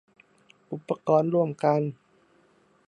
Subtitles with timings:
[0.71, 1.81] อุปกรณ์ร่วมกัน